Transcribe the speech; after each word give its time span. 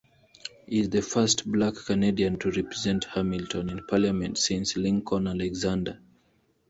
He 0.65 0.79
is 0.79 0.89
the 0.89 1.03
first 1.03 1.45
Black 1.45 1.75
Canadian 1.75 2.39
to 2.39 2.49
represent 2.49 3.03
Hamilton 3.05 3.69
in 3.69 3.85
parliament 3.85 4.39
since 4.39 4.75
Lincoln 4.75 5.27
Alexander. 5.27 5.99